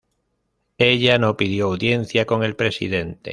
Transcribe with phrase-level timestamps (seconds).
[0.79, 3.29] Ella no pidió audiencia con el presidente.